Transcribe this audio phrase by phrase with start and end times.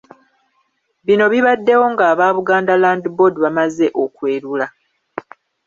[1.05, 4.67] Bino bibaddewo ng’aba Buganda Land Board bamaze okwerula.